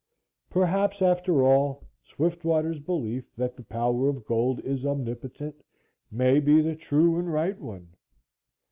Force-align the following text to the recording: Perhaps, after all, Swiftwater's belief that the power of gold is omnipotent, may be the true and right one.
Perhaps, 0.49 1.03
after 1.03 1.43
all, 1.43 1.83
Swiftwater's 2.03 2.79
belief 2.79 3.23
that 3.35 3.55
the 3.55 3.61
power 3.61 4.09
of 4.09 4.25
gold 4.25 4.59
is 4.61 4.83
omnipotent, 4.83 5.63
may 6.09 6.39
be 6.39 6.59
the 6.59 6.75
true 6.75 7.19
and 7.19 7.31
right 7.31 7.59
one. 7.59 7.87